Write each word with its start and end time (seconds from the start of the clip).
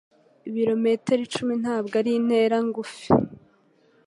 Ibirometero 0.47 1.21
icumi 1.27 1.53
ntabwo 1.63 1.93
ari 2.01 2.11
intera 2.19 2.57
ngufi 2.67 3.07